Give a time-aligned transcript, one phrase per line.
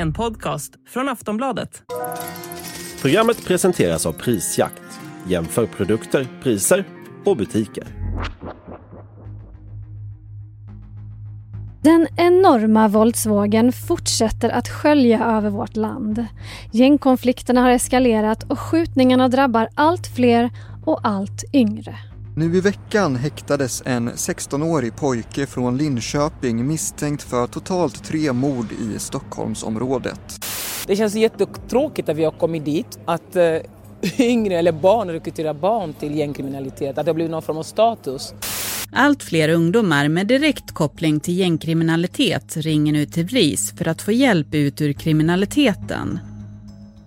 [0.00, 1.82] En podcast från Aftonbladet.
[3.02, 4.82] Programmet presenteras av Prisjakt.
[5.26, 6.84] Jämför produkter, priser
[7.24, 7.84] och butiker.
[11.82, 16.26] Den enorma våldsvågen fortsätter att skölja över vårt land.
[16.72, 20.50] Gängkonflikterna har eskalerat och skjutningarna drabbar allt fler
[20.84, 22.07] och allt yngre.
[22.38, 28.98] Nu i veckan häktades en 16-årig pojke från Linköping misstänkt för totalt tre mord i
[28.98, 30.44] Stockholmsområdet.
[30.86, 33.42] Det känns jättetråkigt att vi har kommit dit, att uh,
[34.18, 38.34] yngre eller barn rekryterar barn till gängkriminalitet, att det har blivit någon form av status.
[38.92, 44.12] Allt fler ungdomar med direkt koppling till gängkriminalitet ringer nu till BRIS för att få
[44.12, 46.18] hjälp ut ur kriminaliteten.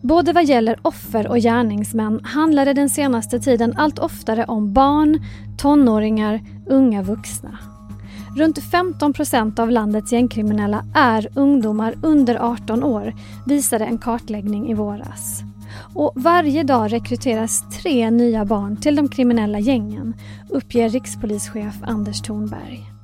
[0.01, 5.25] Både vad gäller offer och gärningsmän handlar det den senaste tiden allt oftare om barn,
[5.57, 7.57] tonåringar, unga vuxna.
[8.37, 13.13] Runt 15 procent av landets gängkriminella är ungdomar under 18 år,
[13.45, 15.41] visade en kartläggning i våras.
[15.93, 20.13] Och varje dag rekryteras tre nya barn till de kriminella gängen,
[20.49, 23.00] uppger rikspolischef Anders Thornberg.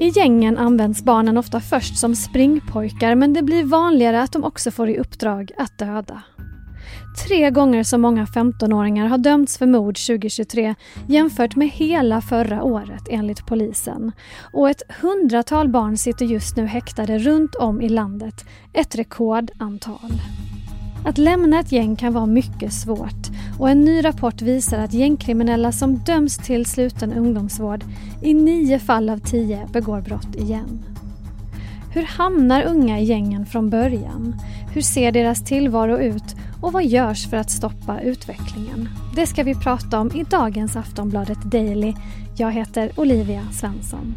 [0.00, 4.70] I gängen används barnen ofta först som springpojkar men det blir vanligare att de också
[4.70, 6.22] får i uppdrag att döda.
[7.26, 10.74] Tre gånger så många 15-åringar har dömts för mord 2023
[11.08, 14.12] jämfört med hela förra året enligt polisen.
[14.52, 20.22] Och ett hundratal barn sitter just nu häktade runt om i landet, ett rekordantal.
[21.04, 23.26] Att lämna ett gäng kan vara mycket svårt
[23.60, 27.84] och en ny rapport visar att gängkriminella som döms till sluten ungdomsvård
[28.22, 30.84] i nio fall av tio begår brott igen.
[31.94, 34.34] Hur hamnar unga i gängen från början?
[34.74, 38.88] Hur ser deras tillvaro ut och vad görs för att stoppa utvecklingen?
[39.16, 41.94] Det ska vi prata om i dagens Aftonbladet Daily.
[42.36, 44.14] Jag heter Olivia Svensson.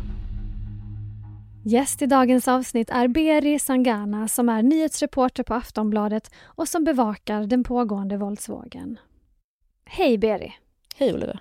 [1.63, 7.43] Gäst i dagens avsnitt är Beri Sangana som är nyhetsreporter på Aftonbladet och som bevakar
[7.43, 8.97] den pågående våldsvågen.
[9.85, 10.53] Hej Beri!
[10.95, 11.39] Hej Olivia!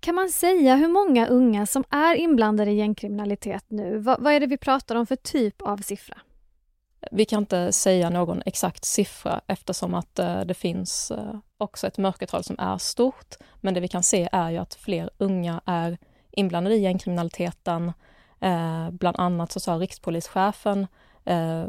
[0.00, 3.98] Kan man säga hur många unga som är inblandade i gängkriminalitet nu?
[3.98, 6.18] vad är det vi pratar om för typ av siffra?
[7.10, 11.98] Vi kan inte säga någon exakt siffra eftersom att eh, det finns eh, också ett
[11.98, 13.34] mörkertal som är stort.
[13.60, 15.98] Men det vi kan se är ju att fler unga är
[16.30, 17.92] inblandade i gängkriminaliteten.
[18.40, 20.86] Eh, bland annat så sa rikspolischefen,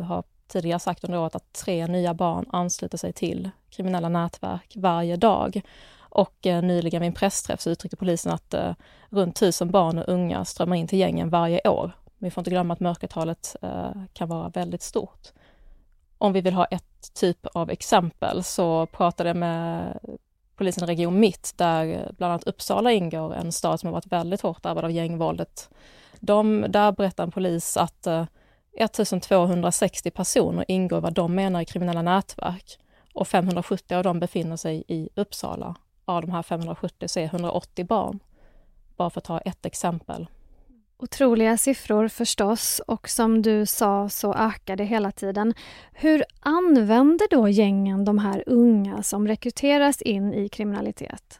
[0.03, 5.15] har tidigare sagt under året att tre nya barn ansluter sig till kriminella nätverk varje
[5.15, 5.61] dag.
[5.99, 8.73] Och eh, nyligen vid en pressträff så uttryckte polisen att eh,
[9.09, 12.73] runt tusen barn och unga strömmar in till gängen varje år vi får inte glömma
[12.73, 15.27] att mörkertalet eh, kan vara väldigt stort.
[16.17, 19.99] Om vi vill ha ett typ av exempel så pratade jag med
[20.55, 24.11] polisen i Region Mitt där eh, bland annat Uppsala ingår, en stad som har varit
[24.11, 25.69] väldigt hårt drabbad av gängvåldet.
[26.19, 28.25] De, där berättar en polis att eh,
[28.73, 32.79] 1260 personer ingår i vad de menar är kriminella nätverk
[33.13, 35.75] och 570 av dem befinner sig i Uppsala.
[36.05, 38.19] Av de här 570 så är 180 barn.
[38.97, 40.27] Bara för att ta ett exempel.
[40.97, 45.53] Otroliga siffror förstås och som du sa så ökar det hela tiden.
[45.93, 51.39] Hur använder då gängen de här unga som rekryteras in i kriminalitet?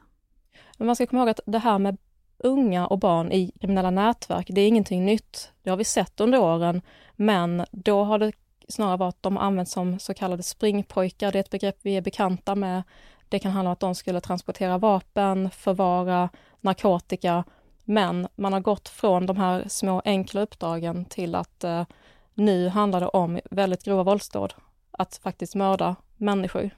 [0.78, 1.98] man ska komma ihåg att det här med
[2.40, 5.52] unga och barn i kriminella nätverk, det är ingenting nytt.
[5.64, 6.82] Det har vi sett under åren,
[7.16, 8.32] men då har det
[8.68, 11.32] snarare varit att de används som så kallade springpojkar.
[11.32, 12.84] Det är ett begrepp vi är bekanta med.
[13.30, 16.30] Det kan handla om att de skulle transportera vapen, förvara
[16.62, 17.44] narkotika
[17.90, 21.86] men man har gått från de här små enkla uppdragen till att eh,
[22.34, 24.54] nu handlar det om väldigt grova våldsdåd.
[24.92, 26.70] Att faktiskt mörda människor.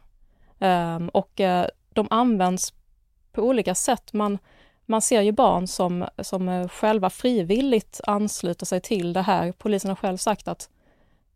[0.59, 2.73] Um, och eh, de används
[3.31, 4.13] på olika sätt.
[4.13, 4.37] Man,
[4.91, 9.51] man ser ju barn som, som eh, själva frivilligt ansluter sig till det här.
[9.51, 10.69] Polisen har själv sagt att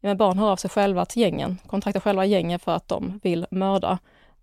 [0.01, 3.45] ja, barn hör av sig själva till gängen, kontaktar själva gängen för att de vill
[3.51, 3.99] mörda.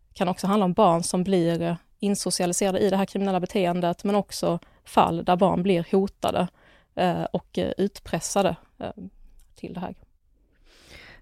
[0.08, 4.04] Det kan också handla om barn som blir eh, insocialiserade i det här kriminella beteendet,
[4.04, 6.48] men också fall där barn blir hotade
[6.94, 8.91] eh, och eh, utpressade eh,
[9.54, 9.94] till det här.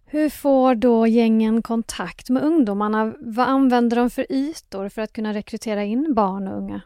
[0.04, 3.14] Hur får då gängen kontakt med ungdomarna?
[3.20, 6.80] Vad använder de för ytor för att kunna rekrytera in barn och unga?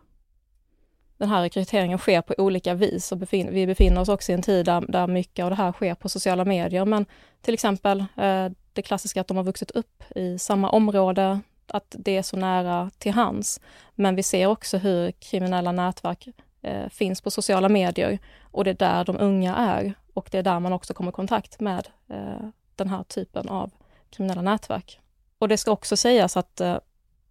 [1.19, 4.43] Den här rekryteringen sker på olika vis och befin vi befinner oss också i en
[4.43, 6.84] tid där, där mycket av det här sker på sociala medier.
[6.84, 7.06] Men
[7.43, 12.16] till exempel eh, det klassiska att de har vuxit upp i samma område, att det
[12.16, 13.61] är så nära till hands.
[13.94, 16.28] Men vi ser också hur kriminella nätverk
[16.62, 20.43] eh, finns på sociala medier och det är där de unga är och det är
[20.43, 23.70] där man också kommer i kontakt med eh, den här typen av
[24.10, 25.00] kriminella nätverk.
[25.38, 26.76] Och det ska också sägas att eh,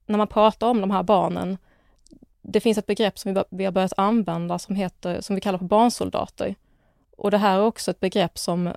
[0.06, 1.58] när man pratar om de här barnen,
[2.44, 5.58] det finns ett begrepp som vi, vi har börjat använda som, heter, som vi kallar
[5.58, 6.56] för barnsoldater.
[7.18, 8.74] Och det här är också ett begrepp som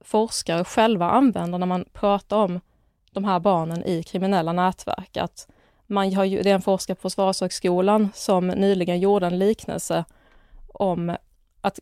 [0.00, 2.60] forskare själva använder när man pratar om
[3.12, 5.16] de här barnen i kriminella nätverk.
[5.16, 5.48] Att
[5.86, 10.04] man har det är en forskare på Försvarshögskolan som nyligen gjorde en liknelse
[10.68, 11.16] om
[11.60, 11.78] att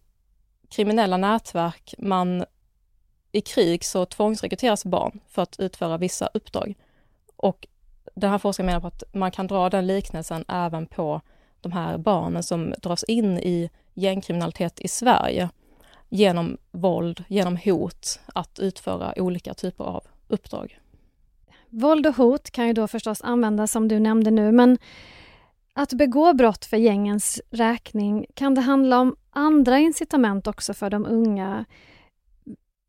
[0.68, 2.44] kriminella nätverk, man
[3.32, 6.74] i krig så tvångsrekryteras barn för att utföra vissa uppdrag.
[7.36, 7.66] Och
[8.16, 11.20] den här forskaren menar på att man kan dra den liknelsen även på
[11.60, 15.48] de här barnen som dras in i gängkriminalitet i Sverige
[16.08, 20.80] genom våld, genom hot att utföra olika typer av uppdrag.
[21.68, 24.78] Våld och hot kan ju då förstås användas som du nämnde nu, men
[25.72, 31.06] att begå brott för gängens räkning, kan det handla om andra incitament också för de
[31.06, 31.64] unga?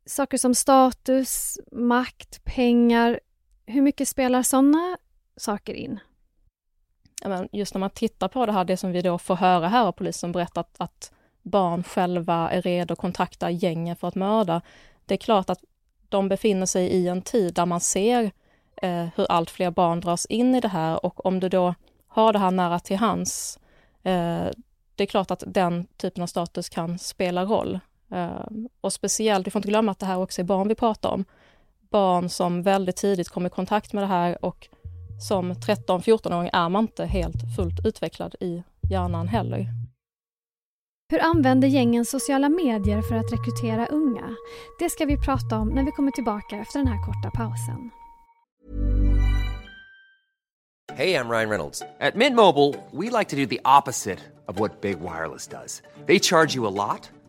[0.05, 3.19] Saker som status, makt, pengar.
[3.65, 4.97] Hur mycket spelar sådana
[5.37, 5.99] saker in?
[7.51, 9.91] just när man tittar på det här, det som vi då får höra här av
[9.91, 11.11] polisen berättat att
[11.41, 14.61] barn själva är redo att kontakta gängen för att mörda.
[15.05, 15.59] Det är klart att
[16.09, 18.31] de befinner sig i en tid där man ser
[18.81, 21.75] eh, hur allt fler barn dras in i det här och om du då
[22.07, 23.59] har det här nära till hands,
[24.03, 24.47] eh,
[24.95, 27.79] det är klart att den typen av status kan spela roll.
[28.11, 28.45] Eh,
[28.81, 31.25] och speciellt, vi får inte glömma att det här också är barn vi pratar om.
[31.89, 34.67] Barn som väldigt tidigt kommer i kontakt med det här och
[35.19, 39.67] som 13-14-åring är man inte helt fullt utvecklad i hjärnan heller.
[41.09, 44.35] Hur använder gängen sociala medier för att rekrytera unga?
[44.79, 47.91] Det ska vi prata om när vi kommer tillbaka efter den här korta pausen.
[50.93, 51.83] Hej, jag Ryan Reynolds.
[51.99, 55.81] På Mint Mobile, we like to do the opposite of what Big Wireless does.
[56.07, 57.11] They charge you a lot,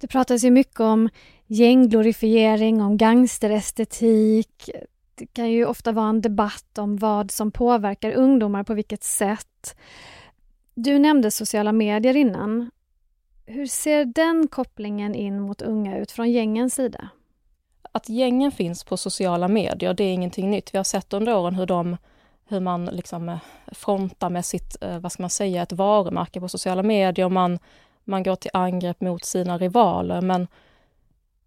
[0.00, 1.08] Det pratas ju mycket om
[1.46, 4.70] gängglorifiering, om gangsterestetik,
[5.20, 9.76] det kan ju ofta vara en debatt om vad som påverkar ungdomar, på vilket sätt.
[10.74, 12.70] Du nämnde sociala medier innan.
[13.46, 17.08] Hur ser den kopplingen in mot unga ut från gängens sida?
[17.92, 20.74] Att gängen finns på sociala medier, det är ingenting nytt.
[20.74, 21.96] Vi har sett under åren hur, de,
[22.48, 26.48] hur man liksom eh, frontar med sitt, eh, vad ska man säga, ett varumärke på
[26.48, 27.28] sociala medier.
[27.28, 27.58] Man,
[28.04, 30.46] man går till angrepp mot sina rivaler, men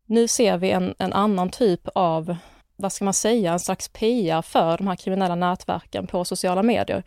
[0.06, 2.36] nu ser vi en, en annan typ av
[2.76, 7.04] vad ska man säga, en slags PR för de här kriminella nätverken på sociala medier.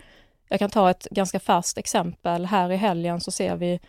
[0.49, 2.47] Jag kan ta ett ganska färskt exempel.
[2.47, 3.81] Här i helgen så ser vi,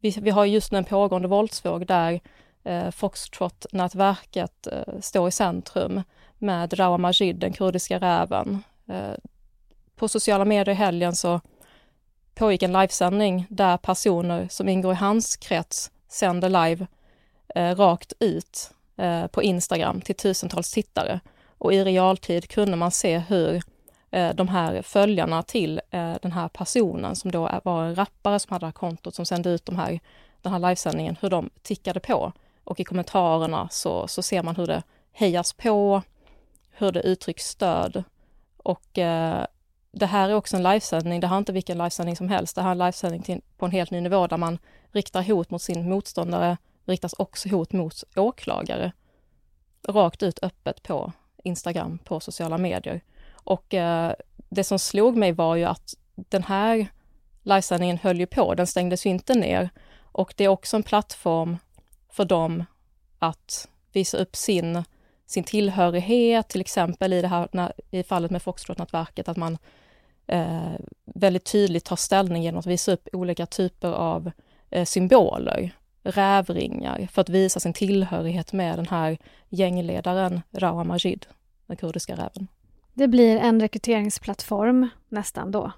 [0.00, 2.20] vi, vi har just nu en pågående våldsvåg där
[2.64, 6.02] eh, Foxtrot-nätverket eh, står i centrum
[6.38, 8.62] med Rawa Majid, den kurdiska räven.
[8.88, 9.14] Eh,
[9.96, 11.40] på sociala medier i helgen så
[12.38, 16.86] pågick en livesändning där personer som ingår i hans krets sänder live
[17.54, 21.20] eh, rakt ut Eh, på Instagram till tusentals tittare.
[21.58, 23.62] Och i realtid kunde man se hur
[24.10, 28.52] eh, de här följarna till eh, den här personen som då var en rappare som
[28.52, 30.00] hade det här kontot som sände ut de här,
[30.42, 32.32] den här livesändningen, hur de tickade på.
[32.64, 34.82] Och i kommentarerna så, så ser man hur det
[35.12, 36.02] hejas på,
[36.70, 38.04] hur det uttrycks stöd.
[38.56, 39.44] Och eh,
[39.92, 42.62] det här är också en livesändning, det här är inte vilken livesändning som helst, det
[42.62, 44.58] här är en livesändning till, på en helt ny nivå där man
[44.92, 48.92] riktar hot mot sin motståndare, riktas också hot mot åklagare.
[49.88, 51.12] Rakt ut öppet på
[51.44, 53.00] Instagram, på sociala medier.
[53.32, 54.12] Och eh,
[54.48, 56.86] det som slog mig var ju att den här
[57.42, 59.70] livesändningen höll ju på, den stängdes ju inte ner.
[60.02, 61.56] Och det är också en plattform
[62.08, 62.64] för dem
[63.18, 64.84] att visa upp sin,
[65.28, 69.58] sin tillhörighet, till exempel i det här när, i fallet med Foxtrot-nätverket, att man
[70.26, 70.72] eh,
[71.04, 74.30] väldigt tydligt tar ställning genom att visa upp olika typer av
[74.70, 75.70] eh, symboler
[76.02, 79.18] rävringar för att visa sin tillhörighet med den här
[79.48, 81.26] gängledaren Rawa Majid,
[81.66, 82.46] den kurdiska räven.
[82.94, 85.72] Det blir en rekryteringsplattform nästan då?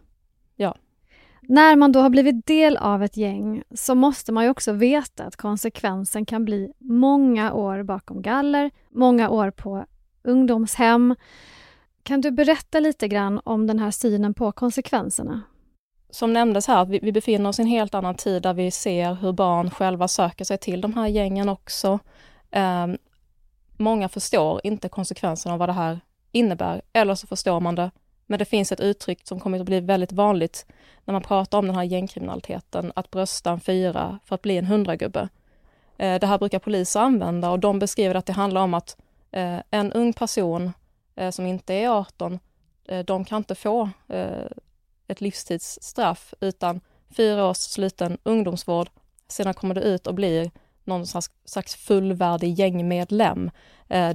[1.43, 5.25] När man då har blivit del av ett gäng så måste man ju också veta
[5.25, 9.85] att konsekvensen kan bli många år bakom galler, många år på
[10.23, 11.17] ungdomshem.
[12.03, 15.43] Kan du berätta lite grann om den här synen på konsekvenserna?
[16.11, 19.15] som nämndes här, vi, vi befinner oss i en helt annan tid där vi ser
[19.15, 21.99] hur barn själva söker sig till de här gängen också.
[22.51, 22.87] Eh,
[23.77, 26.01] många förstår inte konsekvenserna av vad det här
[26.33, 27.91] innebär, eller så förstår man det,
[28.31, 30.67] men det finns ett uttryck som kommer att bli väldigt vanligt
[31.05, 34.67] när man pratar om den här gängkriminaliteten, att brösta en fyra för att bli en
[34.67, 35.29] hundragubbe.
[35.99, 38.97] Eh, det här brukar poliser använda och de beskriver att det handlar om att
[39.31, 40.73] eh, en ung person
[41.17, 42.39] eh, som inte är 18,
[43.05, 43.91] de kan inte få
[45.07, 46.81] ett livstidsstraff utan
[47.17, 48.91] fyra års sluten ungdomsvård.
[49.29, 50.51] Sedan kommer du ut och blir
[50.85, 51.07] någon
[51.45, 53.51] slags fullvärdig gängmedlem.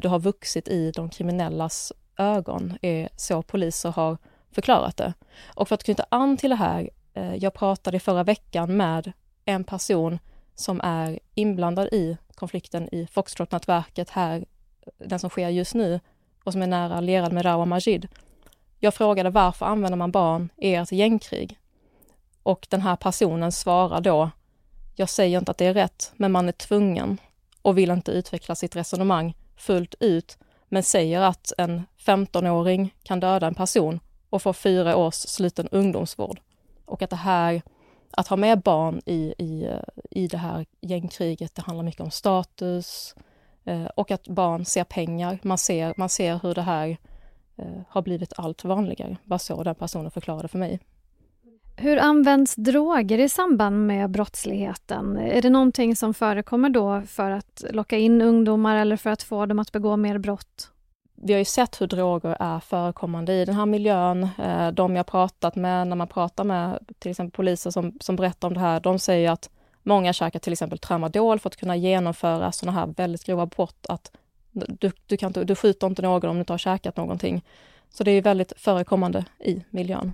[0.02, 4.18] Du har vuxit i de kriminellas ögon, är så poliser har
[4.52, 5.14] förklarat det.
[5.46, 9.12] Och för att knyta an till det här, eh, jag pratade förra veckan med
[9.46, 10.20] en person
[10.56, 14.46] som är inblandad i konflikten i Foxtrot-nätverket här,
[14.98, 16.00] den som sker just nu
[16.44, 18.08] och som är nära allierad med Rawa Majid.
[18.80, 21.60] Jag frågade varför använder man barn i ert gängkrig?
[22.44, 24.30] Och den här personen svarar då,
[24.96, 27.18] jag säger inte att det är rätt, men man är tvungen
[27.62, 30.38] och vill inte utveckla sitt resonemang fullt ut,
[30.70, 36.40] men säger att en 15-åring kan döda en person och få fyra års sluten ungdomsvård.
[36.86, 37.62] Och att det här,
[38.12, 39.70] att ha med barn i, i,
[40.12, 43.16] i det här gängkriget, det handlar mycket om status
[43.66, 45.40] eh, och att barn ser pengar.
[45.44, 46.98] Man ser, man ser hur det här
[47.56, 49.18] eh, har blivit allt vanligare.
[49.24, 50.80] Vad så den personen förklarade för mig.
[51.78, 55.18] Hur används droger i samband med brottsligheten?
[55.18, 59.46] Är det någonting som förekommer då för att locka in ungdomar eller för att få
[59.46, 60.72] dem att begå mer brott?
[61.16, 64.30] Vi har ju sett hur droger är förekommande i den här miljön.
[64.38, 68.48] Eh, de jag pratat med, när man pratar med till exempel poliser som, som berättar
[68.48, 69.50] om det här, de säger att
[69.84, 73.86] många käkar till exempel tramadol för att kunna genomföra sådana här väldigt grova brott.
[73.90, 74.12] Att
[74.52, 77.46] du, du, kan inte, du skjuter inte någon om du inte har käkat någonting.
[77.90, 80.14] Så det är väldigt förekommande i miljön.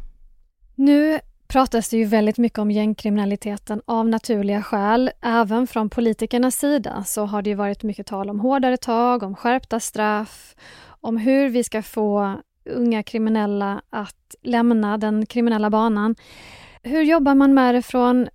[0.75, 1.19] Nu
[1.51, 5.11] pratas det ju väldigt mycket om gängkriminaliteten av naturliga skäl.
[5.21, 9.35] Även från politikernas sida så har det ju varit mycket tal om hårdare tag, om
[9.35, 10.55] skärpta straff,
[11.01, 16.15] om hur vi ska få unga kriminella att lämna den kriminella banan.
[16.83, 18.29] Hur jobbar man med det från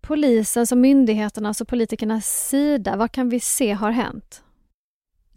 [0.00, 2.96] polisens och myndigheternas och politikernas sida?
[2.96, 4.42] Vad kan vi se har hänt?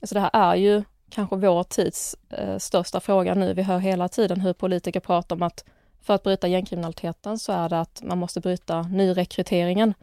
[0.01, 3.53] Alltså det här är ju kanske vår tids eh, största fråga nu.
[3.53, 5.65] Vi hör hela tiden hur politiker pratar om att
[6.03, 9.93] för att bryta gängkriminaliteten så är det att man måste bryta nyrekryteringen.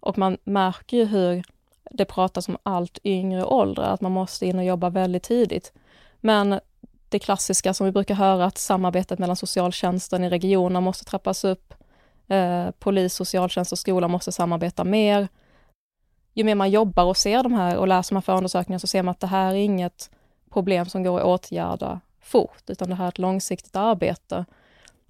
[0.00, 1.42] Och man märker ju hur
[1.90, 5.72] det pratas om allt yngre åldrar, att man måste in och jobba väldigt tidigt.
[6.20, 6.60] Men
[7.08, 11.74] det klassiska som vi brukar höra, att samarbetet mellan socialtjänsten i regionerna måste trappas upp.
[12.28, 15.28] Eh, polis, socialtjänst och skola måste samarbeta mer.
[16.34, 19.02] Ju mer man jobbar och ser de här och läser de här förundersökningarna så ser
[19.02, 20.10] man att det här är inget
[20.50, 24.44] problem som går att åtgärda fort, utan det här är ett långsiktigt arbete.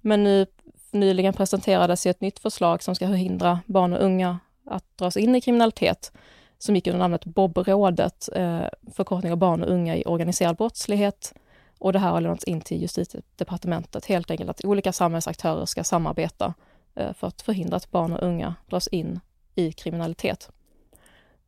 [0.01, 0.45] Men nu
[0.91, 5.41] nyligen presenterades ett nytt förslag som ska förhindra barn och unga att dras in i
[5.41, 6.11] kriminalitet,
[6.57, 11.33] som gick under namnet Bob-rådet, eh, förkortning av barn och unga i organiserad brottslighet.
[11.79, 16.53] Och det här har lämnats in till justitiedepartementet, helt enkelt att olika samhällsaktörer ska samarbeta
[16.95, 19.19] eh, för att förhindra att barn och unga dras in
[19.55, 20.49] i kriminalitet.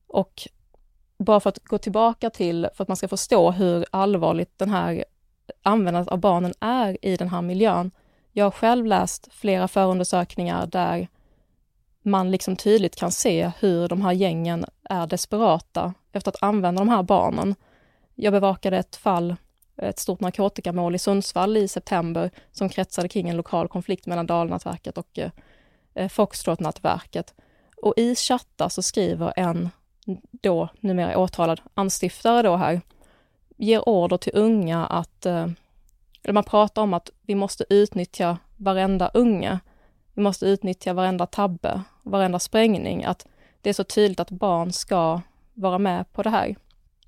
[0.08, 0.48] Och
[1.18, 5.06] bara för att gå tillbaka till, för att man ska förstå hur allvarligt den här
[5.62, 7.92] användandet av barnen är i den här miljön,
[8.34, 11.08] jag har själv läst flera förundersökningar där
[12.02, 16.90] man liksom tydligt kan se hur de här gängen är desperata efter att använda de
[16.90, 17.56] här barnen.
[18.16, 19.36] Jag bevakade ett fall,
[19.78, 24.98] ett stort narkotikamål i Sundsvall i september som kretsade kring en lokal konflikt mellan Dalnätverket
[24.98, 25.20] och
[25.94, 27.34] eh, Foxtrot-nätverket.
[27.78, 29.70] Och i chattar så skriver en
[30.32, 32.82] då numera åtalad anstiftare då här,
[33.58, 35.48] ger order till unga att eh,
[36.24, 39.60] eller man pratar om att vi måste utnyttja varenda unge.
[40.14, 43.04] Vi måste utnyttja varenda tabbe, varenda sprängning.
[43.04, 43.28] Att
[43.62, 45.22] det är så tydligt att barn ska
[45.54, 46.56] vara med på det här.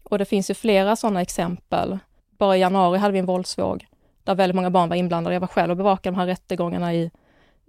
[0.03, 1.97] Och det finns ju flera sådana exempel.
[2.37, 3.87] Bara i januari hade vi en våldsvåg
[4.23, 5.35] där väldigt många barn var inblandade.
[5.35, 7.11] Jag var själv och bevakade de här rättegångarna i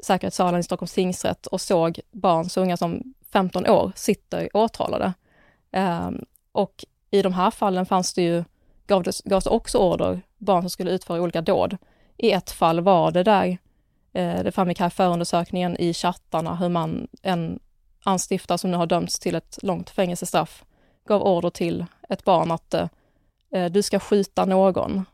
[0.03, 5.13] säkerhetssalen i Stockholms tingsrätt och såg barn så unga som 15 år sitter åtalade.
[5.73, 8.45] Um, och i de här fallen fanns det ju
[8.87, 11.77] gavs, gavs också order, barn som skulle utföra olika dåd.
[12.17, 13.59] I ett fall var det där,
[14.13, 17.59] eh, det framgick här förundersökningen i chattarna, hur man, en
[18.05, 20.65] anstiftare som nu har dömts till ett långt fängelsestraff,
[21.09, 22.89] gav order till ett barn att eh,
[23.53, 25.05] eh du ska skjuta någon.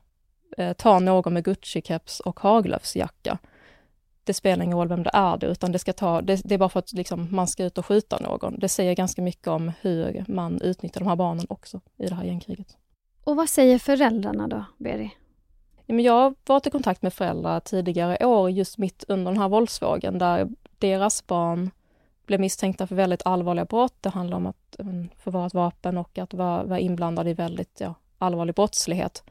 [0.59, 3.39] Eh, ta någon med Gucci-keps och Haglöfsjacka.
[4.25, 6.59] Det spelar ingen roll vem det är det, utan det, ska ta, det, det är
[6.59, 8.59] bara för att liksom, man ska ut och skjuta någon.
[8.59, 12.25] Det säger ganska mycket om hur man utnyttjar de här barnen också i det här
[12.25, 12.77] gängkriget.
[13.25, 15.17] Och vad säger föräldrarna då, Beri?
[15.87, 20.19] Jag har varit i kontakt med föräldrar tidigare år, just mitt under den här våldsvågen,
[20.19, 20.49] där
[20.79, 21.71] deras barn
[22.27, 23.95] blev misstänkta för väldigt allvarliga brott.
[24.01, 24.87] Det handlar om att eh,
[25.19, 29.25] förvara ett vapen och att vara, vara inblandad i väldigt ja, allvarlig brottslighet.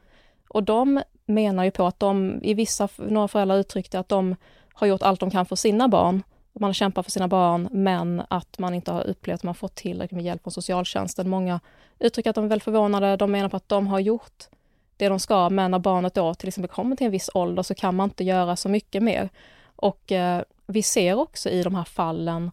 [0.48, 4.36] Och de menar ju på att de, i vissa, några föräldrar uttryckte att de
[4.72, 6.22] har gjort allt de kan för sina barn,
[6.52, 10.16] man kämpar för sina barn men att man inte har upplevt att man fått tillräckligt
[10.16, 11.28] med hjälp från socialtjänsten.
[11.28, 11.60] Många
[11.98, 13.16] uttrycker att de är väldigt förvånade.
[13.16, 14.48] De menar på att de har gjort
[14.96, 17.74] det de ska, men när barnet då till exempel kommer till en viss ålder så
[17.74, 19.28] kan man inte göra så mycket mer.
[19.76, 22.50] Och eh, vi ser också i de här fallen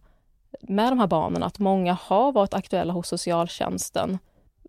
[0.62, 4.20] med de här barnen att många har varit aktuella hos socialtjänsten.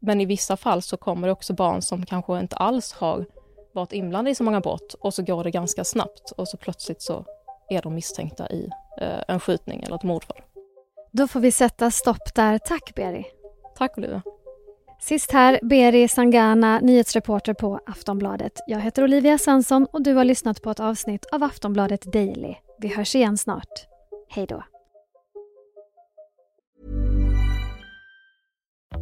[0.01, 3.27] Men i vissa fall så kommer det också barn som kanske inte alls har
[3.73, 7.03] varit inblandade i så många brott och så går det ganska snabbt och så plötsligt
[7.03, 7.25] så
[7.71, 10.41] är de misstänkta i eh, en skjutning eller ett mordfall.
[11.13, 12.59] Då får vi sätta stopp där.
[12.59, 13.27] Tack Beri.
[13.77, 14.23] Tack Olivia.
[15.01, 18.53] Sist här, Beri Sangana, nyhetsreporter på Aftonbladet.
[18.67, 22.55] Jag heter Olivia Svensson och du har lyssnat på ett avsnitt av Aftonbladet Daily.
[22.79, 23.87] Vi hörs igen snart.
[24.29, 24.63] Hej då.